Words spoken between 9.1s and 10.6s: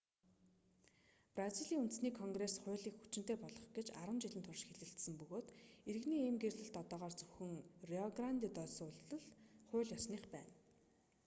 л хууль ёсных байна